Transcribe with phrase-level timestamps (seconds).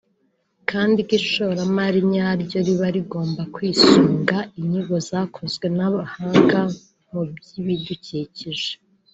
[0.69, 6.59] kandi ko ishoramari nyaryo riba rigomba kwisunga inyigo zakozwe n’abahanga
[7.09, 8.71] mu by’ibidukikije